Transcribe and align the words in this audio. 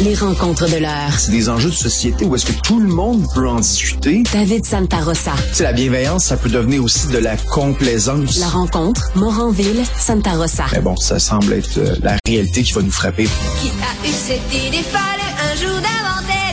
les 0.00 0.14
rencontres 0.14 0.68
de 0.70 0.76
l'heure. 0.76 1.12
C'est 1.18 1.32
des 1.32 1.48
enjeux 1.48 1.70
de 1.70 1.74
société 1.74 2.24
où 2.24 2.34
est-ce 2.34 2.46
que 2.46 2.60
tout 2.62 2.78
le 2.80 2.88
monde 2.88 3.26
peut 3.34 3.48
en 3.48 3.60
discuter. 3.60 4.22
David 4.32 4.64
Santarossa. 4.64 5.32
C'est 5.52 5.64
la 5.64 5.72
bienveillance, 5.72 6.24
ça 6.24 6.36
peut 6.36 6.48
devenir 6.48 6.82
aussi 6.84 7.08
de 7.08 7.18
la 7.18 7.36
complaisance. 7.36 8.38
La 8.38 8.48
rencontre, 8.48 9.10
Moranville, 9.14 9.82
Santarossa. 9.98 10.66
Mais 10.72 10.80
bon, 10.80 10.96
ça 10.96 11.18
semble 11.18 11.52
être 11.52 11.78
euh, 11.78 11.96
la 12.02 12.16
réalité 12.26 12.62
qui 12.62 12.72
va 12.72 12.82
nous 12.82 12.90
frapper. 12.90 13.24
Qui 13.24 13.68
a 13.68 14.08
eu 14.08 14.12
cette 14.12 14.54
idée? 14.54 14.82
Folle 14.82 15.00
un 15.40 15.56
jour 15.56 15.74
d'inventer 15.74 16.47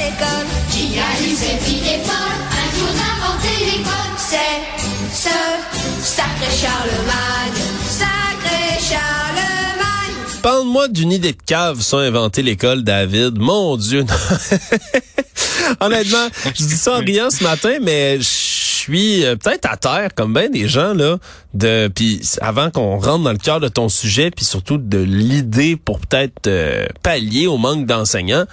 D'une 10.90 11.12
idée 11.12 11.32
de 11.32 11.42
cave 11.46 11.82
sans 11.82 11.98
inventer 12.00 12.42
l'école, 12.42 12.84
David. 12.84 13.38
Mon 13.38 13.78
Dieu. 13.78 14.04
non. 14.04 14.14
Honnêtement, 15.80 16.28
je 16.46 16.64
dis 16.64 16.78
ça 16.78 16.98
en 16.98 17.00
riant 17.00 17.30
ce 17.30 17.44
matin, 17.44 17.78
mais 17.82 18.18
je 18.18 18.24
suis 18.24 19.26
euh, 19.26 19.36
peut-être 19.36 19.66
à 19.66 19.78
terre, 19.78 20.10
comme 20.14 20.34
bien 20.34 20.50
des 20.50 20.68
gens, 20.68 20.94
là, 20.94 21.18
de 21.54 21.90
puis 21.94 22.22
avant 22.42 22.70
qu'on 22.70 23.00
rentre 23.00 23.24
dans 23.24 23.32
le 23.32 23.38
cœur 23.38 23.60
de 23.60 23.68
ton 23.68 23.90
sujet, 23.90 24.30
puis 24.32 24.46
surtout 24.46 24.78
de 24.78 25.00
l'idée 25.00 25.76
pour 25.76 26.00
peut-être 26.00 26.48
euh, 26.48 26.86
pallier 27.02 27.48
au 27.48 27.58
manque 27.58 27.86
d'enseignants. 27.86 28.46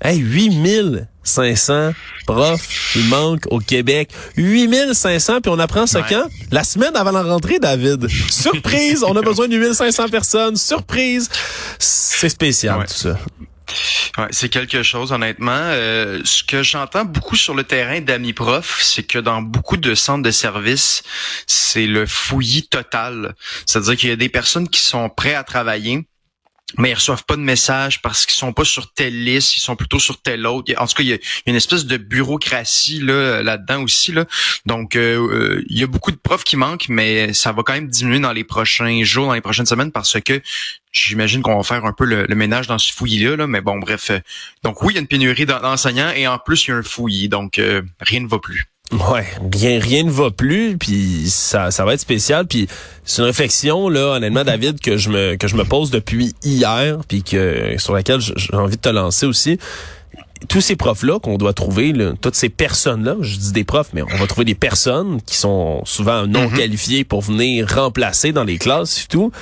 Hey, 0.00 0.18
8500 0.18 1.92
profs 2.26 2.92
qui 2.92 3.00
manquent 3.04 3.46
au 3.50 3.58
Québec. 3.58 4.10
8500, 4.36 5.40
puis 5.40 5.50
on 5.50 5.58
apprend 5.58 5.86
ça 5.86 6.02
quand? 6.02 6.28
La 6.50 6.62
semaine 6.64 6.94
avant 6.94 7.10
la 7.10 7.22
rentrée, 7.22 7.58
David. 7.58 8.06
Surprise! 8.30 9.02
on 9.02 9.16
a 9.16 9.22
besoin 9.22 9.48
de 9.48 9.56
8500 9.56 10.08
personnes. 10.08 10.56
Surprise! 10.56 11.28
C'est 11.78 12.28
spécial, 12.28 12.78
Ouais. 12.78 12.86
tout 12.86 12.94
ça. 12.94 13.18
Ouais, 14.16 14.28
c'est 14.30 14.48
quelque 14.48 14.82
chose, 14.82 15.12
honnêtement. 15.12 15.50
Euh, 15.52 16.20
ce 16.24 16.42
que 16.42 16.62
j'entends 16.62 17.04
beaucoup 17.04 17.36
sur 17.36 17.54
le 17.54 17.64
terrain 17.64 18.00
d'amis 18.00 18.32
profs, 18.32 18.80
c'est 18.82 19.02
que 19.02 19.18
dans 19.18 19.42
beaucoup 19.42 19.76
de 19.76 19.94
centres 19.94 20.22
de 20.22 20.30
services, 20.30 21.02
c'est 21.46 21.86
le 21.86 22.06
fouillis 22.06 22.66
total. 22.68 23.34
C'est-à-dire 23.66 23.96
qu'il 23.96 24.08
y 24.08 24.12
a 24.12 24.16
des 24.16 24.30
personnes 24.30 24.68
qui 24.68 24.80
sont 24.80 25.10
prêtes 25.10 25.36
à 25.36 25.44
travailler, 25.44 26.06
mais 26.76 26.90
ils 26.90 26.94
reçoivent 26.94 27.24
pas 27.24 27.36
de 27.36 27.40
message 27.40 28.02
parce 28.02 28.26
qu'ils 28.26 28.36
sont 28.36 28.52
pas 28.52 28.64
sur 28.64 28.92
telle 28.92 29.24
liste, 29.24 29.56
ils 29.56 29.60
sont 29.60 29.74
plutôt 29.74 29.98
sur 29.98 30.20
telle 30.20 30.46
autre. 30.46 30.72
En 30.76 30.86
tout 30.86 30.94
cas, 30.96 31.02
il 31.02 31.08
y 31.08 31.12
a, 31.14 31.18
une 31.46 31.54
espèce 31.54 31.86
de 31.86 31.96
bureaucratie 31.96 33.00
là 33.00 33.42
là-dedans 33.42 33.82
aussi 33.82 34.12
là. 34.12 34.26
Donc 34.66 34.94
euh, 34.94 35.16
euh, 35.18 35.64
il 35.68 35.78
y 35.78 35.82
a 35.82 35.86
beaucoup 35.86 36.10
de 36.10 36.16
profs 36.16 36.44
qui 36.44 36.56
manquent, 36.56 36.88
mais 36.90 37.32
ça 37.32 37.52
va 37.52 37.62
quand 37.62 37.72
même 37.72 37.88
diminuer 37.88 38.20
dans 38.20 38.32
les 38.32 38.44
prochains 38.44 39.02
jours, 39.02 39.28
dans 39.28 39.34
les 39.34 39.40
prochaines 39.40 39.66
semaines 39.66 39.92
parce 39.92 40.20
que 40.20 40.42
j'imagine 40.92 41.40
qu'on 41.40 41.56
va 41.56 41.62
faire 41.62 41.84
un 41.86 41.92
peu 41.92 42.04
le, 42.04 42.26
ménage 42.34 42.66
dans 42.66 42.78
ce 42.78 42.92
fouillis-là. 42.92 43.36
Là, 43.36 43.46
mais 43.46 43.62
bon, 43.62 43.78
bref. 43.78 44.10
euh, 44.10 44.18
donc 44.62 44.82
oui, 44.82 44.92
il 44.92 44.96
y 44.96 44.98
a 44.98 45.00
une 45.00 45.08
pénurie 45.08 45.46
d'en- 45.46 45.60
d'enseignants 45.60 46.10
et 46.10 46.28
en 46.28 46.38
plus 46.38 46.66
il 46.66 46.70
y 46.70 46.74
a 46.74 46.76
un 46.76 46.82
fouillis, 46.82 47.30
donc 47.30 47.60
rien 48.00 48.20
ne 48.20 48.28
va 48.28 48.38
plus. 48.38 48.66
Ouais, 48.90 49.26
rien, 49.52 49.78
rien 49.80 50.02
ne 50.04 50.10
va 50.10 50.30
plus, 50.30 50.78
puis 50.78 51.28
ça, 51.28 51.70
ça 51.70 51.84
va 51.84 51.92
être 51.92 52.00
spécial. 52.00 52.46
Puis 52.46 52.68
c'est 53.04 53.20
une 53.20 53.26
réflexion 53.26 53.90
là, 53.90 54.16
honnêtement, 54.16 54.44
David, 54.44 54.80
que 54.80 54.96
je 54.96 55.10
me 55.10 55.36
que 55.36 55.46
je 55.46 55.56
me 55.56 55.64
pose 55.64 55.90
depuis 55.90 56.34
hier, 56.42 56.98
puis 57.06 57.22
que 57.22 57.74
sur 57.76 57.92
laquelle 57.92 58.20
j'ai 58.20 58.54
envie 58.54 58.76
de 58.76 58.80
te 58.80 58.88
lancer 58.88 59.26
aussi. 59.26 59.58
Tous 60.48 60.60
ces 60.60 60.76
profs-là 60.76 61.18
qu'on 61.18 61.36
doit 61.36 61.52
trouver, 61.52 61.92
là, 61.92 62.12
toutes 62.20 62.36
ces 62.36 62.48
personnes-là, 62.48 63.16
je 63.20 63.36
dis 63.36 63.52
des 63.52 63.64
profs, 63.64 63.90
mais 63.92 64.02
on 64.02 64.16
va 64.16 64.26
trouver 64.28 64.44
des 64.44 64.54
personnes 64.54 65.20
qui 65.26 65.36
sont 65.36 65.82
souvent 65.84 66.26
non 66.26 66.48
qualifiées 66.48 67.02
pour 67.02 67.22
venir 67.22 67.68
remplacer 67.68 68.32
dans 68.32 68.44
les 68.44 68.56
classes 68.56 69.02
et 69.02 69.06
tout. 69.08 69.32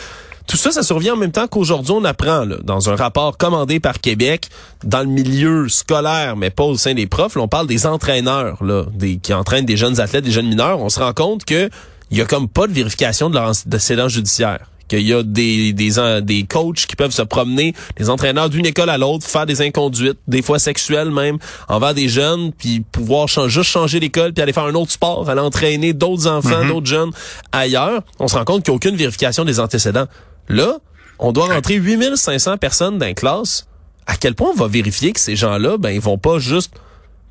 Tout 0.47 0.56
ça, 0.56 0.70
ça 0.70 0.83
survient 0.83 1.14
en 1.14 1.16
même 1.16 1.33
temps 1.33 1.48
qu'aujourd'hui, 1.48 1.92
on 1.92 2.05
apprend, 2.05 2.44
là, 2.44 2.56
dans 2.62 2.89
un 2.89 2.94
rapport 2.94 3.36
commandé 3.36 3.80
par 3.80 4.00
Québec, 4.00 4.48
dans 4.84 5.00
le 5.00 5.06
milieu 5.06 5.69
scolaire, 5.69 6.36
mais 6.36 6.50
pas 6.50 6.64
au 6.64 6.77
sein 6.77 6.94
des 6.94 7.06
profs, 7.06 7.34
là, 7.34 7.42
on 7.42 7.48
parle 7.48 7.66
des 7.66 7.86
entraîneurs 7.86 8.62
là, 8.62 8.84
des, 8.94 9.17
qui 9.19 9.34
entraînent 9.34 9.67
des 9.67 9.77
jeunes 9.77 9.98
athlètes, 10.00 10.24
des 10.24 10.30
jeunes 10.30 10.48
mineurs. 10.48 10.80
On 10.80 10.89
se 10.89 11.01
rend 11.01 11.12
compte 11.12 11.45
que 11.45 11.68
il 12.11 12.18
y 12.18 12.20
a 12.20 12.24
comme 12.24 12.48
pas 12.48 12.68
de 12.68 12.73
vérification 12.73 13.29
de 13.29 13.34
leur 13.34 13.48
antécédent 13.48 14.08
judiciaire. 14.08 14.70
Qu'il 14.86 15.01
y 15.01 15.12
a 15.12 15.24
des, 15.24 15.73
des, 15.73 16.20
des 16.23 16.45
coachs 16.45 16.86
qui 16.86 16.95
peuvent 16.95 17.11
se 17.11 17.23
promener, 17.23 17.74
des 17.96 18.08
entraîneurs 18.08 18.48
d'une 18.48 18.67
école 18.67 18.89
à 18.89 18.98
l'autre, 18.98 19.27
faire 19.27 19.45
des 19.45 19.61
inconduites, 19.61 20.18
des 20.28 20.42
fois 20.42 20.61
sexuelles 20.61 21.11
même, 21.11 21.39
envers 21.67 21.92
des 21.92 22.08
jeunes, 22.08 22.52
puis 22.52 22.84
pouvoir 22.92 23.27
juste 23.27 23.68
changer 23.68 23.98
d'école, 23.98 24.33
puis 24.33 24.42
aller 24.45 24.52
faire 24.52 24.67
un 24.67 24.77
autre 24.77 24.92
sport, 24.92 25.28
aller 25.28 25.40
entraîner 25.40 25.92
d'autres 25.92 26.28
enfants, 26.28 26.64
d'autres 26.68 26.86
jeunes 26.86 27.11
ailleurs. 27.51 28.02
On 28.20 28.28
se 28.28 28.36
rend 28.36 28.45
compte 28.45 28.63
qu'il 28.63 28.70
n'y 28.70 28.77
a 28.77 28.78
aucune 28.78 28.95
vérification 28.95 29.45
des 29.45 29.58
antécédents. 29.58 30.07
Là, 30.48 30.79
on 31.18 31.33
doit 31.33 31.46
rentrer 31.46 31.74
8500 31.74 32.58
personnes 32.58 32.98
dans 32.98 33.07
une 33.07 33.14
classe. 33.14 33.67
À 34.07 34.17
quel 34.17 34.34
point 34.34 34.51
on 34.55 34.57
va 34.57 34.68
vérifier 34.68 35.12
que 35.12 35.20
ces 35.20 35.36
gens-là, 35.36 35.79
ben, 35.79 35.90
ils 35.90 36.01
vont 36.01 36.18
pas 36.18 36.39
juste 36.39 36.73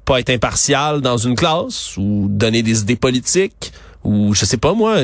pas 0.03 0.19
être 0.19 0.29
impartial 0.29 1.01
dans 1.01 1.17
une 1.17 1.35
classe 1.35 1.97
ou 1.97 2.27
donner 2.29 2.61
des 2.61 2.81
idées 2.81 2.95
politiques 2.95 3.73
ou 4.03 4.35
je 4.35 4.45
sais 4.45 4.57
pas 4.57 4.73
moi, 4.73 4.97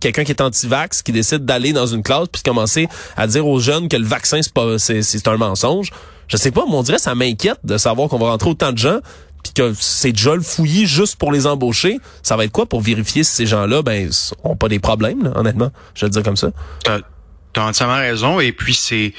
quelqu'un 0.00 0.24
qui 0.24 0.32
est 0.32 0.40
anti-vax 0.40 1.02
qui 1.02 1.12
décide 1.12 1.44
d'aller 1.44 1.72
dans 1.72 1.86
une 1.86 2.02
classe 2.02 2.26
puis 2.30 2.42
commencer 2.42 2.88
à 3.16 3.28
dire 3.28 3.46
aux 3.46 3.60
jeunes 3.60 3.88
que 3.88 3.96
le 3.96 4.04
vaccin 4.04 4.42
c'est 4.42 4.52
pas 4.52 4.78
c'est, 4.78 5.28
un 5.28 5.36
mensonge. 5.36 5.90
Je 6.26 6.36
sais 6.36 6.50
pas, 6.50 6.64
mais 6.68 6.74
on 6.74 6.82
dirait 6.82 6.98
ça 6.98 7.14
m'inquiète 7.14 7.60
de 7.62 7.78
savoir 7.78 8.08
qu'on 8.08 8.18
va 8.18 8.30
rentrer 8.30 8.50
autant 8.50 8.72
de 8.72 8.78
gens 8.78 8.98
puis 9.44 9.52
que 9.54 9.72
c'est 9.78 10.12
déjà 10.12 10.34
le 10.34 10.40
fouillis 10.40 10.86
juste 10.86 11.16
pour 11.16 11.30
les 11.30 11.46
embaucher. 11.46 11.98
Ça 12.22 12.36
va 12.36 12.44
être 12.44 12.52
quoi 12.52 12.66
pour 12.66 12.80
vérifier 12.80 13.22
si 13.22 13.32
ces 13.32 13.46
gens-là 13.46 13.82
ben 13.82 14.10
ont 14.42 14.56
pas 14.56 14.68
des 14.68 14.80
problèmes 14.80 15.32
honnêtement, 15.36 15.70
je 15.94 16.00
vais 16.00 16.08
le 16.08 16.12
dire 16.12 16.22
comme 16.24 16.36
ça. 16.36 16.50
T'as 16.82 16.98
t'as 17.52 17.66
entièrement 17.66 17.96
raison. 17.98 18.40
Et 18.40 18.52
puis, 18.52 18.74
c'est 18.74 19.12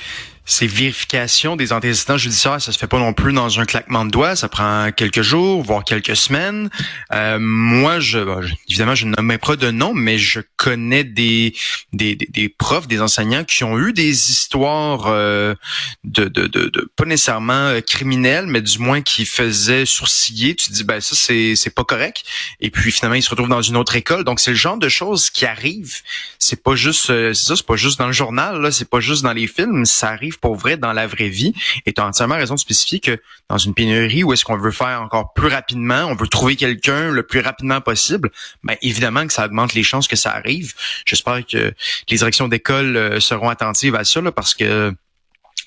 ces 0.46 0.68
vérifications 0.68 1.56
des 1.56 1.72
antécédents 1.72 2.18
judiciaires, 2.18 2.62
ça 2.62 2.72
se 2.72 2.78
fait 2.78 2.88
pas 2.88 3.00
non 3.00 3.14
plus 3.14 3.32
dans 3.32 3.60
un 3.60 3.66
claquement 3.66 4.04
de 4.06 4.12
doigts. 4.12 4.36
Ça 4.36 4.50
prend 4.50 4.92
quelques 4.92 5.22
jours, 5.22 5.64
voire 5.64 5.84
quelques 5.84 6.16
semaines. 6.18 6.70
Euh, 7.14 7.38
moi, 7.40 8.00
je, 8.00 8.20
bon, 8.20 8.42
je- 8.42 8.54
évidemment, 8.70 8.96
je 8.96 9.06
ne 9.06 9.16
nomme 9.16 9.38
pas 9.38 9.56
de 9.56 9.72
nom, 9.72 9.94
mais 9.94 10.18
je 10.18 10.42
connais 10.58 11.04
des, 11.06 11.56
des, 11.94 12.16
des, 12.16 12.28
des 12.30 12.50
profs, 12.50 12.88
des 12.88 13.00
enseignants 13.02 13.44
qui 13.46 13.64
ont 13.64 13.80
eu 13.80 13.94
des 13.94 14.10
histoires 14.32 15.08
euh, 15.08 15.56
de, 16.04 16.26
de, 16.26 16.48
de, 16.48 16.66
de- 16.68 16.92
pas 16.96 17.06
nécessairement 17.06 17.54
euh, 17.54 17.80
criminelles, 17.82 18.46
mais 18.48 18.62
du 18.62 18.80
moins 18.80 19.02
qui 19.02 19.26
faisaient 19.26 19.86
sourciller. 19.86 20.56
Tu 20.56 20.68
te 20.68 20.74
dis, 20.74 20.84
ben 20.84 21.00
ça, 21.00 21.16
c'est 21.16 21.56
c'est 21.56 21.74
pas 21.74 21.84
correct. 21.86 22.24
Et 22.60 22.70
puis 22.70 22.92
finalement, 22.92 23.16
ils 23.16 23.24
se 23.24 23.30
retrouvent 23.30 23.48
dans 23.50 23.62
une 23.62 23.78
autre 23.78 23.96
école. 23.96 24.24
Donc 24.24 24.40
c'est 24.40 24.52
le 24.52 24.58
genre 24.58 24.78
de 24.78 24.90
choses 24.90 25.30
qui 25.30 25.46
arrivent. 25.46 26.02
C'est 26.38 26.62
pas 26.62 26.76
juste, 26.76 27.10
euh, 27.10 27.34
c'est 27.34 27.46
ça, 27.46 27.56
c'est 27.56 27.66
pas 27.66 27.76
juste 27.78 27.98
dans 28.00 28.08
le 28.08 28.14
journal, 28.14 28.62
là, 28.62 28.72
c'est 28.72 28.90
pas 28.90 29.00
juste 29.00 29.24
dans 29.24 29.34
les 29.34 29.48
films. 29.48 29.86
Ça 29.86 30.10
arrive 30.10 30.33
pour 30.38 30.56
vrai 30.56 30.78
dans 30.78 30.94
la 30.94 31.08
vraie 31.08 31.30
vie. 31.30 31.54
Et 31.86 31.94
tu 31.94 32.02
as 32.02 32.06
entièrement 32.06 32.36
raison 32.36 32.56
de 32.56 32.60
spécifier 32.60 33.00
que 33.00 33.20
dans 33.50 33.58
une 33.58 33.74
pénurie 33.74 34.24
où 34.24 34.34
est-ce 34.34 34.46
qu'on 34.46 34.58
veut 34.58 34.72
faire 34.72 35.02
encore 35.02 35.34
plus 35.34 35.48
rapidement, 35.48 36.06
on 36.06 36.16
veut 36.16 36.28
trouver 36.28 36.56
quelqu'un 36.56 37.12
le 37.12 37.24
plus 37.24 37.40
rapidement 37.40 37.82
possible, 37.82 38.32
ben 38.64 38.76
évidemment 38.82 39.26
que 39.28 39.34
ça 39.34 39.46
augmente 39.46 39.74
les 39.74 39.84
chances 39.84 40.08
que 40.08 40.16
ça 40.16 40.32
arrive. 40.32 40.74
J'espère 41.06 41.46
que 41.46 41.74
les 42.10 42.18
directions 42.18 42.48
d'école 42.48 42.98
euh, 42.98 43.20
seront 43.20 43.50
attentives 43.50 43.96
à 43.96 44.04
ça, 44.04 44.22
là, 44.22 44.32
parce 44.32 44.54
que 44.54 44.94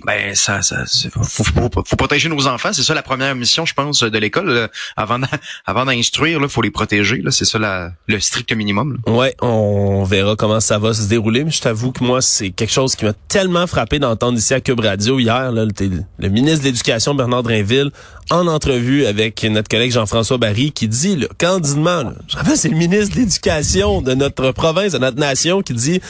ben 0.05 0.35
ça, 0.35 0.61
ça 0.61 0.85
faut, 1.11 1.25
faut, 1.25 1.71
faut- 1.73 1.97
protéger 1.97 2.29
nos 2.29 2.47
enfants, 2.47 2.73
c'est 2.73 2.83
ça 2.83 2.93
la 2.93 3.03
première 3.03 3.35
mission, 3.35 3.65
je 3.65 3.73
pense, 3.73 4.03
de 4.03 4.19
l'école. 4.19 4.51
là. 4.51 4.69
Avant 4.97 5.19
avant 5.65 5.85
d'instruire, 5.87 6.39
là, 6.39 6.49
faut 6.49 6.61
les 6.63 6.71
protéger. 6.71 7.23
Là, 7.23 7.31
c'est 7.31 7.47
ça 7.47 7.59
la, 7.59 7.93
le 8.07 8.21
strict 8.21 8.53
minimum. 8.53 8.99
là. 9.07 9.13
Ouais, 9.13 9.35
on 9.41 10.05
verra 10.05 10.37
comment 10.37 10.61
ça 10.61 10.79
va 10.79 10.93
se 10.93 11.09
dérouler, 11.09 11.45
mais 11.45 11.51
je 11.51 11.61
t'avoue 11.63 11.93
que 11.93 12.05
moi, 12.05 12.21
c'est 12.21 12.51
quelque 12.51 12.73
chose 12.73 12.95
qui 12.95 13.05
m'a 13.07 13.15
tellement 13.29 13.67
frappé 13.67 13.99
d'entendre 13.99 14.37
ici 14.39 14.53
à 14.53 14.61
Cube 14.61 14.81
Radio 14.81 15.19
hier, 15.19 15.51
là, 15.51 15.65
le, 15.65 15.73
le 16.19 16.29
ministre 16.29 16.61
de 16.61 16.65
l'Éducation, 16.67 17.15
Bernard 17.15 17.43
Drinville, 17.43 17.91
en 18.31 18.47
entrevue 18.49 19.07
avec 19.07 19.43
notre 19.45 19.69
collègue 19.69 19.93
Jean-François 19.93 20.37
Barry, 20.37 20.73
qui 20.73 20.89
dit, 20.89 21.17
là, 21.17 21.29
candidement, 21.39 22.03
là, 22.03 22.13
je 22.29 22.37
rappelle, 22.37 22.57
c'est 22.59 22.69
le 22.69 22.77
ministre 22.77 23.15
de 23.15 23.21
l'Éducation 23.21 24.03
de 24.03 24.13
notre 24.15 24.51
province, 24.53 24.93
de 24.93 24.99
notre 24.99 25.19
nation, 25.19 25.63
qui 25.63 25.73
dit, 25.73 26.01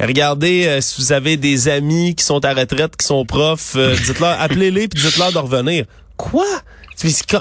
Regardez, 0.00 0.66
euh, 0.66 0.80
si 0.80 1.00
vous 1.00 1.12
avez 1.12 1.36
des 1.36 1.68
amis 1.68 2.14
qui 2.14 2.24
sont 2.24 2.44
à 2.44 2.52
retraite, 2.54 2.96
qui 2.96 3.06
sont 3.06 3.24
profs, 3.24 3.74
euh, 3.76 3.94
dites-leur, 4.06 4.36
appelez-les 4.40 4.88
puis 4.88 5.00
dites-leur 5.02 5.32
de 5.32 5.38
revenir. 5.38 5.84
Quoi? 6.16 6.46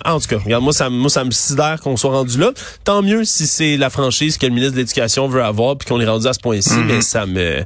En 0.06 0.20
tout 0.20 0.28
cas, 0.28 0.38
regarde, 0.44 0.64
moi, 0.64 0.74
ça, 0.74 0.90
me- 0.90 0.98
moi, 0.98 1.10
ça 1.10 1.24
me 1.24 1.32
sidère 1.32 1.80
qu'on 1.82 1.96
soit 1.96 2.12
rendu 2.12 2.38
là. 2.40 2.52
Tant 2.84 3.02
mieux 3.04 3.24
si 3.24 3.46
c'est 3.48 3.78
la 3.78 3.90
franchise 3.92 4.38
que 4.38 4.46
le 4.48 4.52
ministre 4.52 4.74
de 4.74 4.80
l'Éducation 4.80 5.28
veut 5.28 5.44
avoir 5.44 5.78
puis 5.78 5.88
qu'on 5.88 6.02
est 6.02 6.08
rendu 6.08 6.26
à 6.28 6.34
ce 6.34 6.40
point-ci, 6.40 6.74
mais 6.88 7.02
ça 7.02 7.26
me... 7.26 7.64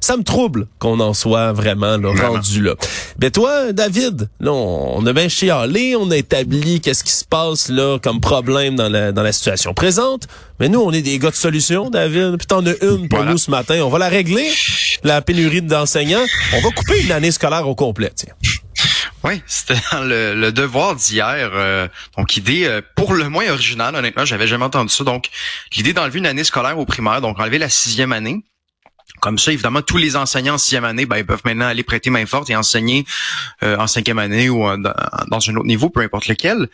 Ça 0.00 0.16
me 0.16 0.22
trouble 0.22 0.66
qu'on 0.78 1.00
en 1.00 1.14
soit 1.14 1.52
vraiment, 1.52 1.96
là, 1.96 2.12
rendu 2.28 2.62
là. 2.62 2.74
Ben 3.18 3.30
toi, 3.30 3.72
David, 3.72 4.28
là, 4.40 4.52
on, 4.52 4.98
on 4.98 5.06
a 5.06 5.12
bien 5.12 5.28
chialé, 5.28 5.96
on 5.96 6.10
a 6.10 6.16
établi 6.16 6.80
qu'est-ce 6.80 7.04
qui 7.04 7.12
se 7.12 7.24
passe 7.24 7.68
là 7.68 7.98
comme 8.02 8.20
problème 8.20 8.76
dans 8.76 8.88
la, 8.88 9.12
dans 9.12 9.22
la 9.22 9.32
situation 9.32 9.74
présente. 9.74 10.26
Mais 10.60 10.68
nous, 10.68 10.80
on 10.80 10.92
est 10.92 11.02
des 11.02 11.18
gars 11.18 11.30
de 11.30 11.36
solution, 11.36 11.90
David. 11.90 12.36
Puis 12.38 12.46
t'en 12.46 12.64
as 12.66 12.74
une 12.82 13.08
pour 13.08 13.18
Voilà. 13.18 13.32
nous 13.32 13.38
ce 13.38 13.50
matin. 13.50 13.80
On 13.82 13.88
va 13.88 13.98
la 13.98 14.08
régler, 14.08 14.48
la 15.04 15.20
pénurie 15.22 15.62
d'enseignants. 15.62 16.24
On 16.54 16.60
va 16.60 16.70
couper 16.70 17.00
une 17.02 17.12
année 17.12 17.30
scolaire 17.30 17.68
au 17.68 17.74
complet. 17.74 18.12
Tiens. 18.14 18.34
Oui, 19.24 19.42
c'était 19.48 19.74
dans 19.92 20.04
le, 20.04 20.34
le 20.34 20.52
devoir 20.52 20.94
d'hier. 20.94 21.50
euh, 21.52 21.88
donc, 22.16 22.36
idée 22.36 22.64
euh, 22.66 22.80
pour 22.94 23.14
le 23.14 23.28
moins 23.28 23.48
originale, 23.50 23.94
honnêtement, 23.96 24.24
j'avais 24.24 24.46
jamais 24.46 24.64
entendu 24.64 24.92
ça. 24.94 25.02
Donc, 25.02 25.28
l'idée 25.76 25.92
d'enlever 25.92 26.18
une 26.20 26.26
année 26.26 26.44
scolaire 26.44 26.78
au 26.78 26.84
primaire, 26.84 27.20
donc 27.20 27.38
enlever 27.40 27.58
la 27.58 27.68
sixième 27.68 28.12
année. 28.12 28.44
Comme 29.20 29.38
ça, 29.38 29.52
évidemment, 29.52 29.82
tous 29.82 29.96
les 29.96 30.14
enseignants 30.14 30.54
en 30.54 30.58
sixième 30.58 30.84
année, 30.84 31.04
ben, 31.04 31.16
ils 31.16 31.26
peuvent 31.26 31.42
maintenant 31.44 31.66
aller 31.66 31.82
prêter 31.82 32.08
main 32.08 32.24
forte 32.24 32.50
et 32.50 32.56
enseigner 32.56 33.04
euh, 33.64 33.76
en 33.76 33.88
cinquième 33.88 34.18
année 34.18 34.48
ou 34.48 34.64
dans, 34.76 34.92
un 35.50 35.56
autre 35.56 35.66
niveau, 35.66 35.90
peu 35.90 36.00
importe 36.00 36.28
lequel. 36.28 36.68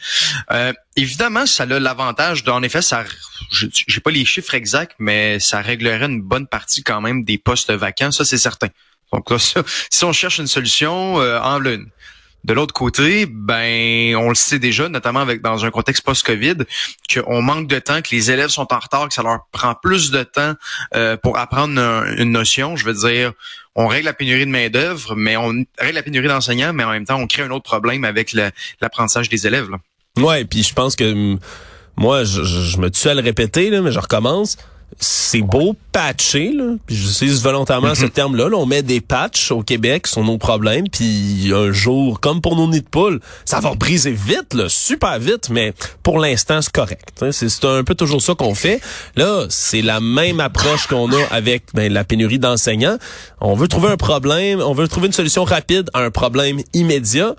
Euh, 0.51 0.73
évidemment, 0.97 1.47
ça 1.47 1.63
a 1.63 1.67
l'avantage, 1.67 2.45
en 2.47 2.63
effet, 2.63 2.83
ça, 2.83 3.05
j'ai 3.51 4.01
pas 4.01 4.11
les 4.11 4.25
chiffres 4.25 4.55
exacts, 4.55 4.97
mais 4.99 5.41
ça 5.41 5.61
réglerait 5.61 6.07
une 6.07 6.21
bonne 6.21 6.47
partie 6.47 6.83
quand 6.83 7.01
même 7.01 7.25
des 7.25 7.39
postes 7.39 7.71
vacants, 7.71 8.11
ça 8.11 8.25
c'est 8.25 8.39
certain. 8.39 8.69
Donc 9.13 9.31
là, 9.31 9.39
si 9.39 10.05
on 10.05 10.13
cherche 10.13 10.39
une 10.39 10.47
solution 10.47 11.21
euh, 11.21 11.41
en 11.41 11.59
lune, 11.59 11.89
de 12.45 12.53
l'autre 12.53 12.75
côté, 12.75 13.27
ben 13.27 14.15
on 14.17 14.29
le 14.29 14.35
sait 14.35 14.59
déjà, 14.59 14.89
notamment 14.89 15.21
avec 15.21 15.41
dans 15.41 15.65
un 15.65 15.71
contexte 15.71 16.05
post-Covid, 16.05 16.57
qu'on 17.13 17.41
manque 17.41 17.69
de 17.69 17.79
temps, 17.79 18.03
que 18.03 18.11
les 18.11 18.31
élèves 18.31 18.51
sont 18.51 18.71
en 18.73 18.79
retard, 18.79 19.09
que 19.09 19.15
ça 19.15 19.23
leur 19.23 19.47
prend 19.51 19.75
plus 19.75 20.11
de 20.11 20.23
temps 20.23 20.53
euh, 20.95 21.17
pour 21.17 21.39
apprendre 21.39 21.81
une, 22.19 22.33
notion. 22.33 22.77
Je 22.77 22.85
veux 22.85 22.93
dire, 22.93 23.33
on 23.75 23.87
règle 23.87 24.07
la 24.07 24.13
pénurie 24.13 24.45
de 24.45 24.51
main 24.51 24.69
d'œuvre, 24.69 25.15
mais 25.17 25.37
on 25.37 25.65
règle 25.79 25.95
la 25.95 26.03
pénurie 26.03 26.29
d'enseignants, 26.29 26.75
mais 26.75 26.85
en 26.85 26.91
même 26.91 27.07
temps, 27.07 27.19
on 27.19 27.27
crée 27.27 27.43
un 27.43 27.51
autre 27.51 27.65
problème 27.65 28.05
avec 28.05 28.35
l'apprentissage 28.81 29.31
des 29.31 29.47
élèves. 29.47 29.71
Là. 29.71 29.79
Ouais, 30.23 30.45
puis 30.45 30.63
je 30.63 30.75
pense 30.75 30.97
que 30.97 31.37
moi, 31.97 32.25
je, 32.25 32.43
je, 32.43 32.77
me 32.79 32.91
tue 32.91 33.09
à 33.09 33.15
le 33.15 33.23
répéter, 33.23 33.71
là, 33.71 33.81
mais 33.81 33.93
je 33.93 34.01
recommence 34.01 34.59
c'est 35.01 35.43
beau 35.43 35.75
patcher, 35.93 36.53
là. 36.53 36.77
J'utilise 36.89 37.43
volontairement 37.43 37.95
ce 37.95 38.05
mhm. 38.05 38.11
terme-là. 38.11 38.49
On 38.55 38.67
met 38.67 38.83
des 38.83 39.01
patchs 39.01 39.51
au 39.51 39.63
Québec 39.63 40.07
sur 40.07 40.23
nos 40.23 40.39
problèmes, 40.39 40.89
puis 40.89 41.51
un 41.53 41.73
jour, 41.73 42.21
comme 42.21 42.41
pour 42.41 42.57
nos 42.57 42.69
nids 42.69 42.81
de 42.81 42.89
poules, 42.89 43.21
ça 43.45 43.61
va 43.61 43.75
briser 43.75 44.13
vite, 44.13 44.55
là, 44.55 44.69
super 44.69 45.19
vite, 45.19 45.51
mais 45.51 45.75
pour 46.03 46.19
l'instant, 46.19 46.63
c'est 46.63 46.73
correct. 46.73 47.25
C'est 47.33 47.65
un 47.65 47.85
peu 47.85 47.95
toujours 47.95 48.23
ça 48.23 48.35
qu'on 48.35 48.55
fait. 48.55 48.81
Là, 49.17 49.47
c'est 49.49 49.83
la 49.83 50.01
même 50.01 50.41
approche 50.41 50.87
qu'on 50.87 51.11
a 51.13 51.23
avec 51.31 51.65
ben, 51.75 51.93
la 51.93 52.05
pénurie 52.05 52.39
d'enseignants. 52.39 52.99
On 53.41 53.55
veut 53.55 53.69
trouver 53.69 53.89
un 53.89 53.97
problème, 53.97 54.61
on 54.61 54.75
veut 54.75 54.89
trouver 54.89 55.09
une 55.09 55.13
solution 55.13 55.45
rapide 55.45 55.91
à 55.93 56.01
un 56.01 56.11
problème 56.11 56.61
immédiat 56.73 57.35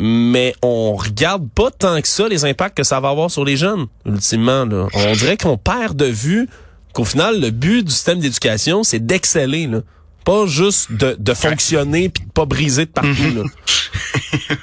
mais 0.00 0.54
on 0.62 0.94
regarde 0.94 1.48
pas 1.50 1.72
tant 1.72 2.00
que 2.00 2.06
ça 2.06 2.28
les 2.28 2.44
impacts 2.44 2.76
que 2.76 2.84
ça 2.84 3.00
va 3.00 3.08
avoir 3.08 3.32
sur 3.32 3.44
les 3.44 3.56
jeunes, 3.56 3.86
ultimement. 4.06 4.64
Là. 4.64 4.86
On 4.94 5.12
dirait 5.12 5.36
qu'on 5.36 5.58
perd 5.58 5.96
de 5.96 6.04
vue 6.04 6.48
qu'au 6.98 7.04
final, 7.04 7.40
le 7.40 7.50
but 7.50 7.84
du 7.84 7.92
système 7.92 8.18
d'éducation, 8.18 8.82
c'est 8.82 8.98
d'exceller, 8.98 9.68
là. 9.68 9.82
Pas 10.24 10.46
juste 10.46 10.90
de, 10.90 11.14
de 11.16 11.32
fonctionner 11.32 12.08
puis 12.08 12.24
de 12.24 12.32
pas 12.32 12.44
briser 12.44 12.86
de 12.86 12.90
partout, 12.90 13.34
là. 13.36 13.44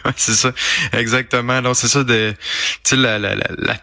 c'est 0.17 0.33
ça, 0.33 0.51
exactement. 0.91 1.61
Non, 1.61 1.73
c'est 1.73 1.87
ça 1.87 2.03
de, 2.03 2.33
tu 2.83 2.89
sais, 2.89 2.95
la, 2.97 3.17
la, 3.19 3.35
la, 3.35 3.77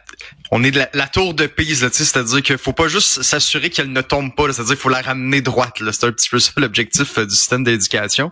on 0.50 0.62
est 0.64 0.70
de 0.70 0.82
la, 0.92 1.06
tour 1.06 1.32
de 1.32 1.46
Pise, 1.46 1.88
c'est-à-dire 1.90 2.42
qu'il 2.42 2.58
faut 2.58 2.74
pas 2.74 2.88
juste 2.88 3.22
s'assurer 3.22 3.70
qu'elle 3.70 3.90
ne 3.90 4.02
tombe 4.02 4.34
pas, 4.34 4.52
c'est-à-dire 4.52 4.74
qu'il 4.74 4.82
faut 4.82 4.90
la 4.90 5.00
ramener 5.00 5.40
droite. 5.40 5.78
C'est 5.90 6.04
un 6.04 6.12
petit 6.12 6.28
peu 6.28 6.38
ça 6.38 6.52
l'objectif 6.58 7.16
euh, 7.16 7.24
du 7.24 7.34
système 7.34 7.64
d'éducation. 7.64 8.30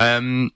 Euh, 0.00 0.48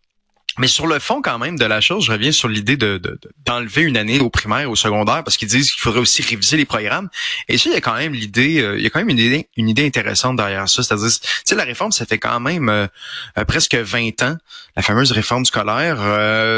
mais 0.59 0.67
sur 0.67 0.87
le 0.87 0.99
fond, 0.99 1.23
quand 1.23 1.39
même, 1.39 1.59
de 1.59 1.65
la 1.65 1.81
chose, 1.81 2.05
je 2.05 2.13
reviens 2.13 2.33
sur 2.33 2.49
l'idée 2.49 2.77
de, 2.77 3.01
d'enlever 3.47 3.83
une 3.83 3.97
année 3.97 4.21
au 4.21 4.29
primaire, 4.29 4.71
au 4.71 4.77
secondaire, 4.77 5.25
parce 5.25 5.37
qu'ils 5.37 5.49
disent 5.49 5.71
qu'il 5.71 5.81
faudrait 5.81 6.01
aussi 6.01 6.23
réviser 6.23 6.57
les 6.57 6.65
programmes. 6.65 7.09
Et 7.49 7.57
ça, 7.57 7.71
il 7.71 7.73
y 7.73 7.77
a 7.77 7.81
quand 7.81 7.95
même 7.95 8.13
l'idée, 8.13 8.61
euh, 8.61 8.77
il 8.77 8.83
y 8.83 8.87
a 8.87 8.91
quand 8.91 9.01
même 9.01 9.09
une 9.09 9.19
idée, 9.19 9.49
une 9.57 9.69
idée 9.69 9.87
intéressante 9.87 10.37
derrière 10.37 10.69
ça. 10.69 10.83
C'est-à-dire, 10.83 11.09
tu 11.09 11.29
sais, 11.45 11.55
la 11.55 11.65
réforme, 11.65 11.93
ça 11.93 12.05
fait 12.05 12.19
quand 12.19 12.41
même 12.41 12.69
euh, 12.69 12.87
euh, 13.39 13.45
presque 13.45 13.75
20 13.75 14.23
ans, 14.23 14.37
la 14.77 14.83
fameuse 14.83 15.13
réforme 15.13 15.45
scolaire. 15.45 15.97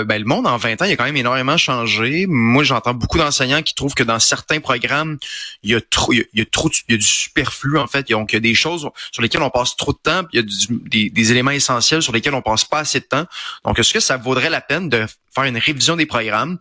ben, 0.04 0.18
le 0.18 0.24
monde 0.24 0.46
en 0.46 0.56
20 0.56 0.82
ans, 0.82 0.84
il 0.84 0.92
a 0.92 0.96
quand 0.96 1.04
même 1.04 1.16
énormément 1.16 1.56
changé. 1.56 2.26
Moi, 2.28 2.64
j'entends 2.64 2.94
beaucoup 2.94 3.18
d'enseignants 3.18 3.62
qui 3.62 3.74
trouvent 3.74 3.94
que 3.94 4.04
dans 4.04 4.18
certains 4.18 4.60
programmes, 4.60 5.18
il 5.62 5.70
y 5.70 5.74
a 5.74 5.80
trop, 5.80 6.12
il 6.12 6.24
y 6.32 6.40
a, 6.40 6.44
trop, 6.44 6.70
il 6.88 6.92
y 6.92 6.94
a 6.94 6.98
du 6.98 7.06
superflu 7.06 7.78
en 7.78 7.86
fait. 7.86 8.08
Donc, 8.10 8.32
il 8.32 8.36
y 8.36 8.38
a 8.38 8.40
des 8.40 8.54
choses 8.54 8.88
sur 9.12 9.22
lesquelles 9.22 9.42
on 9.42 9.50
passe 9.50 9.76
trop 9.76 9.92
de 9.92 9.98
temps, 9.98 10.24
puis 10.24 10.38
il 10.38 10.40
y 10.40 10.42
a 10.42 10.78
des, 10.88 11.10
des 11.10 11.30
éléments 11.32 11.50
essentiels 11.50 12.02
sur 12.02 12.12
lesquels 12.12 12.34
on 12.34 12.42
passe 12.42 12.64
pas 12.64 12.80
assez 12.80 13.00
de 13.00 13.04
temps. 13.04 13.24
Donc, 13.64 13.78
est-ce 13.84 13.92
que 13.92 14.00
ça 14.00 14.16
vaudrait 14.16 14.48
la 14.48 14.62
peine 14.62 14.88
de 14.88 15.04
faire 15.34 15.44
une 15.44 15.58
révision 15.58 15.94
des 15.94 16.06
programmes? 16.06 16.58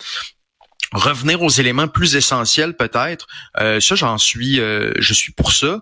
revenir 0.92 1.42
aux 1.42 1.50
éléments 1.50 1.88
plus 1.88 2.16
essentiels 2.16 2.76
peut-être? 2.76 3.26
Euh, 3.60 3.80
ça, 3.80 3.96
j'en 3.96 4.20
suis, 4.20 4.60
euh, 4.60 4.92
je 5.00 5.14
suis 5.14 5.32
pour 5.32 5.52
ça. 5.52 5.80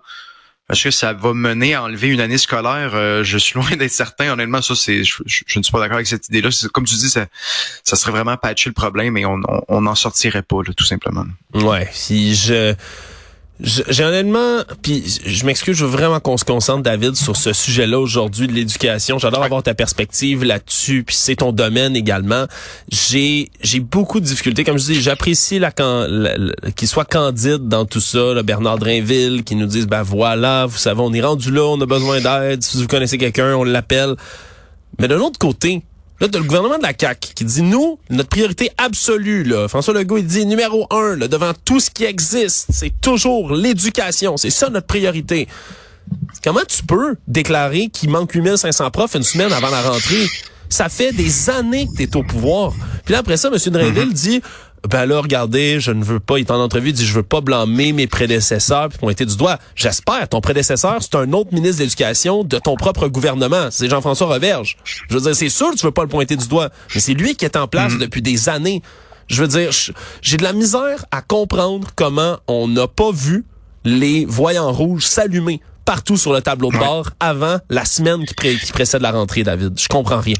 Est-ce 0.70 0.84
que 0.84 0.90
ça 0.92 1.12
va 1.12 1.34
mener 1.34 1.74
à 1.74 1.82
enlever 1.82 2.08
une 2.08 2.20
année 2.20 2.38
scolaire? 2.38 2.94
Euh, 2.94 3.24
je 3.24 3.36
suis 3.36 3.54
loin 3.60 3.76
d'être 3.76 3.90
certain. 3.90 4.32
Honnêtement, 4.32 4.62
ça, 4.62 4.74
c'est, 4.74 5.02
je, 5.04 5.22
ne 5.24 5.62
suis 5.62 5.72
pas 5.72 5.80
d'accord 5.80 5.96
avec 5.96 6.06
cette 6.06 6.28
idée-là. 6.28 6.48
Comme 6.72 6.84
tu 6.84 6.94
dis, 6.94 7.10
ça, 7.10 7.26
ça 7.82 7.96
serait 7.96 8.12
vraiment 8.12 8.36
patcher 8.36 8.70
le 8.70 8.74
problème 8.74 9.16
et 9.18 9.26
on 9.26 9.80
n'en 9.82 9.94
sortirait 9.96 10.42
pas, 10.42 10.62
tout 10.76 10.84
simplement. 10.84 11.26
Ouais. 11.52 11.90
Si 11.92 12.34
je 12.36 12.74
j'ai 13.62 14.04
honnêtement, 14.04 14.58
puis 14.82 15.04
je 15.24 15.46
m'excuse, 15.46 15.76
je 15.76 15.84
veux 15.84 15.90
vraiment 15.90 16.18
qu'on 16.18 16.36
se 16.36 16.44
concentre, 16.44 16.82
David, 16.82 17.14
sur 17.14 17.36
ce 17.36 17.52
sujet-là 17.52 17.98
aujourd'hui 17.98 18.48
de 18.48 18.52
l'éducation. 18.52 19.18
J'adore 19.18 19.44
avoir 19.44 19.62
ta 19.62 19.74
perspective 19.74 20.42
là-dessus, 20.42 21.04
puis 21.04 21.14
c'est 21.14 21.36
ton 21.36 21.52
domaine 21.52 21.94
également. 21.94 22.46
J'ai 22.90 23.50
j'ai 23.62 23.78
beaucoup 23.78 24.18
de 24.18 24.24
difficultés, 24.24 24.64
comme 24.64 24.78
je 24.78 24.86
dis, 24.86 25.00
j'apprécie 25.00 25.60
la, 25.60 25.70
qu'il 25.70 26.88
soit 26.88 27.04
candide 27.04 27.68
dans 27.68 27.84
tout 27.84 28.00
ça, 28.00 28.34
là, 28.34 28.42
Bernard 28.42 28.78
Drainville, 28.78 29.44
qui 29.44 29.54
nous 29.54 29.66
dise, 29.66 29.86
ben 29.86 30.02
voilà, 30.02 30.66
vous 30.66 30.78
savez, 30.78 31.00
on 31.00 31.12
est 31.12 31.22
rendu 31.22 31.52
là, 31.52 31.62
on 31.62 31.80
a 31.80 31.86
besoin 31.86 32.20
d'aide. 32.20 32.62
Si 32.62 32.76
vous 32.78 32.88
connaissez 32.88 33.18
quelqu'un, 33.18 33.54
on 33.54 33.64
l'appelle. 33.64 34.16
Mais 34.98 35.08
d'un 35.08 35.20
autre 35.20 35.38
côté, 35.38 35.82
Là, 36.22 36.28
t'as 36.28 36.38
le 36.38 36.44
gouvernement 36.44 36.78
de 36.78 36.84
la 36.84 36.92
CAQ 36.96 37.34
qui 37.34 37.44
dit, 37.44 37.62
nous, 37.62 37.98
notre 38.08 38.28
priorité 38.28 38.70
absolue, 38.78 39.42
là, 39.42 39.66
François 39.66 39.92
Legault, 39.92 40.18
il 40.18 40.24
dit 40.24 40.46
numéro 40.46 40.86
un, 40.92 41.16
là, 41.16 41.26
devant 41.26 41.50
tout 41.64 41.80
ce 41.80 41.90
qui 41.90 42.04
existe, 42.04 42.68
c'est 42.70 42.92
toujours 43.00 43.52
l'éducation. 43.52 44.36
C'est 44.36 44.50
ça 44.50 44.70
notre 44.70 44.86
priorité. 44.86 45.48
Comment 46.44 46.60
tu 46.68 46.84
peux 46.84 47.16
déclarer 47.26 47.88
qu'il 47.88 48.10
manque 48.10 48.30
8500 48.30 48.92
profs 48.92 49.16
une 49.16 49.24
semaine 49.24 49.52
avant 49.52 49.70
la 49.70 49.82
rentrée? 49.82 50.28
Ça 50.68 50.88
fait 50.88 51.10
des 51.10 51.50
années 51.50 51.88
que 51.88 51.96
tu 51.96 52.02
es 52.04 52.16
au 52.16 52.22
pouvoir. 52.22 52.72
Puis 53.04 53.14
là, 53.14 53.18
après 53.18 53.36
ça, 53.36 53.48
M. 53.48 53.58
Drainville 53.72 54.10
mm-hmm. 54.10 54.12
dit, 54.12 54.42
ben 54.88 55.06
là, 55.06 55.20
regardez, 55.20 55.78
je 55.80 55.92
ne 55.92 56.02
veux 56.02 56.20
pas, 56.20 56.38
il 56.38 56.42
est 56.42 56.50
en 56.50 56.60
entrevue, 56.60 56.90
il 56.90 56.92
dit, 56.92 57.06
je 57.06 57.14
veux 57.14 57.22
pas 57.22 57.40
blâmer 57.40 57.92
mes 57.92 58.06
prédécesseurs 58.06 58.88
puis 58.88 58.98
pointer 58.98 59.24
du 59.24 59.36
doigt. 59.36 59.58
J'espère, 59.76 60.28
ton 60.28 60.40
prédécesseur, 60.40 60.98
c'est 61.00 61.14
un 61.14 61.32
autre 61.32 61.52
ministre 61.52 61.78
de 61.78 61.84
l'Éducation 61.84 62.42
de 62.42 62.58
ton 62.58 62.76
propre 62.76 63.08
gouvernement. 63.08 63.68
C'est 63.70 63.88
Jean-François 63.88 64.26
Reverge. 64.26 64.76
Je 65.08 65.14
veux 65.14 65.20
dire, 65.20 65.36
c'est 65.36 65.48
sûr 65.48 65.70
que 65.70 65.76
tu 65.76 65.86
veux 65.86 65.92
pas 65.92 66.02
le 66.02 66.08
pointer 66.08 66.36
du 66.36 66.48
doigt, 66.48 66.70
mais 66.94 67.00
c'est 67.00 67.14
lui 67.14 67.36
qui 67.36 67.44
est 67.44 67.56
en 67.56 67.68
place 67.68 67.92
mm-hmm. 67.92 67.98
depuis 67.98 68.22
des 68.22 68.48
années. 68.48 68.82
Je 69.28 69.40
veux 69.42 69.48
dire, 69.48 69.70
j'ai 70.20 70.36
de 70.36 70.42
la 70.42 70.52
misère 70.52 71.04
à 71.10 71.22
comprendre 71.22 71.88
comment 71.94 72.38
on 72.48 72.66
n'a 72.66 72.88
pas 72.88 73.12
vu 73.12 73.44
les 73.84 74.24
voyants 74.24 74.72
rouges 74.72 75.06
s'allumer 75.06 75.60
partout 75.84 76.16
sur 76.16 76.32
le 76.32 76.40
tableau 76.40 76.70
de 76.70 76.78
bord 76.78 77.10
avant 77.20 77.58
la 77.70 77.84
semaine 77.84 78.24
qui, 78.24 78.58
qui 78.58 78.72
précède 78.72 79.02
la 79.02 79.10
rentrée, 79.10 79.42
David. 79.42 79.78
Je 79.78 79.88
comprends 79.88 80.20
rien. 80.20 80.36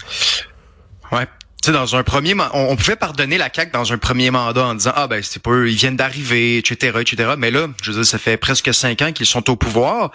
Ouais, 1.62 1.66
sais, 1.66 1.72
dans 1.72 1.94
un 1.94 2.02
premier, 2.02 2.34
on, 2.54 2.74
pouvait 2.74 2.96
pardonner 2.96 3.38
la 3.38 3.48
CAQ 3.52 3.70
dans 3.70 3.92
un 3.92 3.98
premier 3.98 4.32
mandat 4.32 4.66
en 4.66 4.74
disant 4.74 4.92
ah 4.96 5.06
ben 5.06 5.22
c'est 5.22 5.40
pas 5.40 5.52
eux, 5.52 5.70
ils 5.70 5.76
viennent 5.76 5.96
d'arriver, 5.96 6.58
etc., 6.58 6.98
etc. 7.00 7.34
Mais 7.38 7.52
là, 7.52 7.68
je 7.82 7.92
veux 7.92 7.98
dire, 7.98 8.06
ça 8.06 8.18
fait 8.18 8.36
presque 8.36 8.74
cinq 8.74 9.00
ans 9.00 9.12
qu'ils 9.12 9.26
sont 9.26 9.48
au 9.48 9.54
pouvoir. 9.54 10.10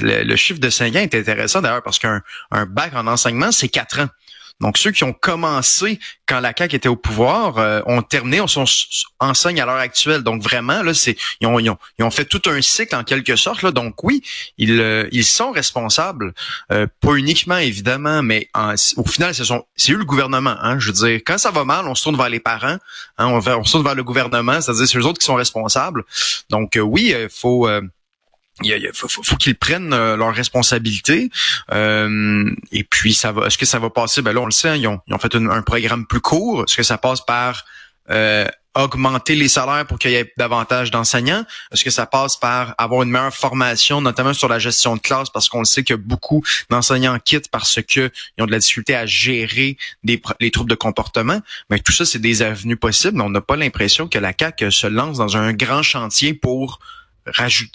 Le, 0.00 0.36
chiffre 0.36 0.60
de 0.60 0.70
cinq 0.70 0.94
ans 0.94 1.00
est 1.00 1.14
intéressant 1.14 1.60
d'ailleurs 1.62 1.82
parce 1.82 1.98
qu'un 1.98 2.22
un 2.50 2.64
bac 2.64 2.94
en 2.94 3.06
enseignement 3.06 3.50
c'est 3.50 3.68
quatre 3.68 4.00
ans. 4.00 4.08
Donc, 4.60 4.78
ceux 4.78 4.92
qui 4.92 5.02
ont 5.04 5.12
commencé 5.12 5.98
quand 6.26 6.40
la 6.40 6.52
CAQ 6.56 6.76
était 6.76 6.88
au 6.88 6.96
pouvoir 6.96 7.58
euh, 7.58 7.80
ont 7.86 8.02
terminé, 8.02 8.40
on 8.40 8.46
sont, 8.46 8.64
enseigne 9.18 9.60
à 9.60 9.66
l'heure 9.66 9.74
actuelle. 9.74 10.22
Donc, 10.22 10.42
vraiment, 10.42 10.82
là, 10.82 10.94
c'est 10.94 11.16
ils 11.40 11.46
ont, 11.46 11.58
ils, 11.58 11.70
ont, 11.70 12.10
fait 12.10 12.24
tout 12.24 12.40
un 12.46 12.62
cycle 12.62 12.94
en 12.94 13.02
quelque 13.02 13.34
sorte. 13.34 13.62
Là. 13.62 13.72
Donc, 13.72 14.02
oui, 14.04 14.22
ils, 14.56 14.80
euh, 14.80 15.08
ils 15.10 15.24
sont 15.24 15.50
responsables, 15.50 16.34
euh, 16.72 16.86
pas 17.00 17.14
uniquement, 17.14 17.58
évidemment, 17.58 18.22
mais 18.22 18.48
au 18.96 19.04
final, 19.04 19.34
c'est 19.34 19.92
eux 19.92 19.96
le 19.96 20.04
gouvernement. 20.04 20.56
Hein, 20.60 20.78
je 20.78 20.86
veux 20.86 20.92
dire, 20.92 21.20
quand 21.26 21.38
ça 21.38 21.50
va 21.50 21.64
mal, 21.64 21.86
on 21.88 21.94
se 21.94 22.04
tourne 22.04 22.16
vers 22.16 22.30
les 22.30 22.40
parents, 22.40 22.78
hein, 23.18 23.26
on, 23.26 23.64
se 23.64 23.72
tourne 23.72 23.84
vers 23.84 23.96
le 23.96 24.04
gouvernement, 24.04 24.60
c'est-à-dire 24.60 24.86
c'est 24.86 24.98
eux 24.98 25.06
autres 25.06 25.18
qui 25.18 25.26
sont 25.26 25.34
responsables. 25.34 26.04
Donc, 26.48 26.78
oui, 26.80 27.12
il 27.14 27.28
faut 27.28 27.68
il, 28.62 28.90
faut, 28.94 29.08
faut, 29.08 29.36
qu'ils 29.36 29.56
prennent 29.56 29.92
euh, 29.92 30.16
leurs 30.16 30.34
responsabilités. 30.34 31.30
Euh, 31.72 32.50
et 32.70 32.84
puis, 32.84 33.12
ça 33.12 33.32
va. 33.32 33.46
Est-ce 33.46 33.58
que 33.58 33.66
ça 33.66 33.78
va 33.78 33.90
passer? 33.90 34.22
Ben 34.22 34.32
là, 34.32 34.40
on 34.40 34.46
le 34.46 34.52
sait. 34.52 34.68
Hein, 34.68 34.76
ils, 34.76 34.86
ont, 34.86 35.00
ils, 35.06 35.14
ont, 35.14 35.18
fait 35.18 35.34
un, 35.34 35.62
programme 35.62 36.06
plus 36.06 36.20
court. 36.20 36.64
Est-ce 36.64 36.76
que 36.76 36.82
ça 36.82 36.96
passe 36.96 37.20
par 37.20 37.64
euh, 38.10 38.46
augmenter 38.76 39.34
les 39.34 39.48
salaires 39.48 39.86
pour 39.86 39.98
qu'il 39.98 40.12
y 40.12 40.14
ait 40.14 40.32
davantage 40.36 40.92
d'enseignants? 40.92 41.44
Est-ce 41.72 41.82
que 41.82 41.90
ça 41.90 42.06
passe 42.06 42.36
par 42.36 42.76
avoir 42.78 43.02
une 43.02 43.10
meilleure 43.10 43.34
formation, 43.34 44.00
notamment 44.00 44.34
sur 44.34 44.48
la 44.48 44.60
gestion 44.60 44.94
de 44.94 45.00
classe, 45.00 45.30
parce 45.30 45.48
qu'on 45.48 45.60
le 45.60 45.64
sait 45.64 45.82
que 45.82 45.94
beaucoup 45.94 46.44
d'enseignants 46.70 47.18
quittent 47.18 47.50
parce 47.50 47.80
que 47.82 48.12
ils 48.38 48.42
ont 48.42 48.46
de 48.46 48.52
la 48.52 48.60
difficulté 48.60 48.94
à 48.94 49.04
gérer 49.04 49.76
des, 50.04 50.22
les 50.38 50.52
troubles 50.52 50.70
de 50.70 50.76
comportement. 50.76 51.40
Mais 51.70 51.80
tout 51.80 51.92
ça, 51.92 52.04
c'est 52.04 52.20
des 52.20 52.42
avenues 52.42 52.76
possibles. 52.76 53.20
On 53.20 53.30
n'a 53.30 53.40
pas 53.40 53.56
l'impression 53.56 54.06
que 54.06 54.18
la 54.18 54.32
CAC 54.32 54.66
se 54.70 54.86
lance 54.86 55.18
dans 55.18 55.36
un 55.36 55.52
grand 55.52 55.82
chantier 55.82 56.34
pour 56.34 56.78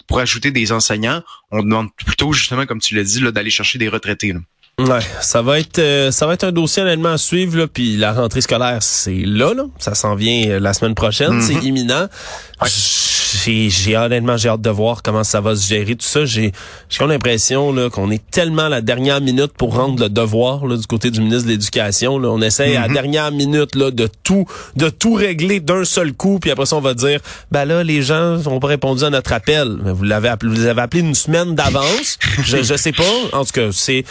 pour 0.06 0.20
ajouter 0.20 0.50
des 0.50 0.72
enseignants, 0.72 1.22
on 1.50 1.62
demande 1.62 1.88
plutôt 1.94 2.32
justement, 2.32 2.66
comme 2.66 2.80
tu 2.80 2.94
l'as 2.94 3.04
dit, 3.04 3.20
d'aller 3.32 3.50
chercher 3.50 3.78
des 3.78 3.88
retraités. 3.88 4.34
Ouais, 4.78 5.00
ça 5.20 5.42
va 5.42 5.60
être 5.60 5.78
euh, 5.78 6.10
ça 6.10 6.26
va 6.26 6.34
être 6.34 6.44
un 6.44 6.52
dossier 6.52 6.82
honnêtement 6.82 7.10
à 7.10 7.18
suivre 7.18 7.58
là, 7.58 7.66
puis 7.66 7.96
la 7.98 8.14
rentrée 8.14 8.40
scolaire 8.40 8.82
c'est 8.82 9.22
là 9.26 9.52
là, 9.52 9.64
ça 9.78 9.94
s'en 9.94 10.14
vient 10.14 10.48
euh, 10.48 10.60
la 10.60 10.72
semaine 10.72 10.94
prochaine, 10.94 11.42
c'est 11.42 11.54
mm-hmm. 11.54 11.64
imminent. 11.64 12.08
J'ai, 12.66 13.70
j'ai 13.70 13.96
honnêtement 13.96 14.36
j'ai 14.36 14.48
hâte 14.48 14.60
de 14.60 14.70
voir 14.70 15.02
comment 15.02 15.24
ça 15.24 15.40
va 15.40 15.54
se 15.56 15.66
gérer 15.66 15.96
tout 15.96 16.06
ça. 16.06 16.24
J'ai 16.24 16.52
j'ai 16.88 17.06
l'impression 17.06 17.72
là 17.72 17.88
qu'on 17.88 18.10
est 18.10 18.22
tellement 18.30 18.64
à 18.64 18.68
la 18.68 18.80
dernière 18.80 19.20
minute 19.20 19.52
pour 19.56 19.76
rendre 19.76 20.02
le 20.02 20.08
devoir 20.08 20.66
là, 20.66 20.76
du 20.76 20.86
côté 20.86 21.10
du 21.10 21.20
ministre 21.20 21.44
de 21.44 21.52
l'Éducation. 21.52 22.18
Là. 22.18 22.28
On 22.28 22.40
essaye 22.42 22.76
à 22.76 22.86
la 22.86 22.92
dernière 22.92 23.30
minute 23.32 23.74
là 23.76 23.90
de 23.90 24.08
tout 24.24 24.46
de 24.76 24.88
tout 24.88 25.14
régler 25.14 25.60
d'un 25.60 25.84
seul 25.84 26.12
coup, 26.12 26.38
puis 26.38 26.50
après 26.50 26.66
ça 26.66 26.76
on 26.76 26.80
va 26.80 26.94
dire 26.94 27.20
ben 27.50 27.64
là 27.64 27.82
les 27.82 28.02
gens 28.02 28.46
ont 28.46 28.60
pas 28.60 28.68
répondu 28.68 29.04
à 29.04 29.10
notre 29.10 29.32
appel. 29.32 29.78
Mais 29.84 29.92
vous 29.92 30.04
l'avez 30.04 30.28
appelé, 30.28 30.52
vous 30.52 30.60
les 30.60 30.66
avez 30.66 30.82
appelé 30.82 31.00
une 31.00 31.14
semaine 31.14 31.54
d'avance. 31.54 32.18
je 32.44 32.62
je 32.62 32.76
sais 32.76 32.92
pas. 32.92 33.04
En 33.32 33.44
tout 33.44 33.52
cas 33.52 33.68
c'est 33.72 34.04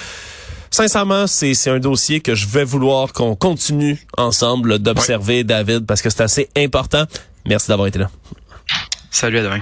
Sincèrement, 0.72 1.26
c'est 1.26 1.56
c'est 1.56 1.72
un 1.72 1.80
dossier 1.80 2.20
que 2.20 2.36
je 2.36 2.48
vais 2.48 2.64
vouloir 2.64 3.12
qu'on 3.12 3.36
continue 3.36 4.00
ensemble 4.18 4.80
d'observer, 4.80 5.44
David, 5.44 5.86
parce 5.86 6.02
que 6.02 6.10
c'est 6.10 6.22
assez 6.22 6.50
important. 6.56 7.06
Merci 7.46 7.70
d'avoir 7.70 7.88
été 7.88 7.98
là. 8.00 8.12
Salut, 9.12 9.40
à 9.40 9.44
demain. 9.44 9.60